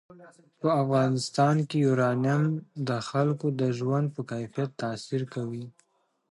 په 0.61 0.69
افغانستان 0.83 1.55
کې 1.69 1.77
یورانیم 1.87 2.43
د 2.87 2.89
خلکو 3.09 3.47
د 3.61 3.61
ژوند 3.77 4.07
په 4.15 4.21
کیفیت 4.31 4.69
تاثیر 4.83 5.21
کوي. 5.33 5.65